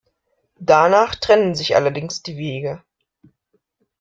[0.59, 2.83] Danach trennten sich allerdings die Wege.